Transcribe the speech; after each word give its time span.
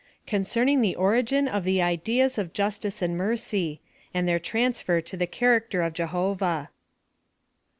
CONCERNING 0.25 0.81
THE 0.81 0.95
ORIGIN 0.95 1.47
OP 1.47 1.63
THE 1.63 1.79
IDEAS 1.79 2.39
OP 2.39 2.53
JUSTICE 2.53 3.03
AND 3.03 3.15
MERCY, 3.19 3.81
AND 4.15 4.27
THEIR 4.27 4.39
TRANSFER 4.39 4.95
ro 4.95 5.01
THE 5.19 5.27
CHARACTER 5.27 5.83
OP 5.83 5.93
JEHOVAH. 5.93 6.69